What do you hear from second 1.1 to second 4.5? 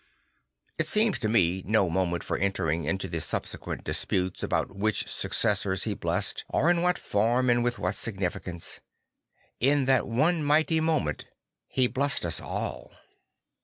to me no moment for entering into the subsequent disputes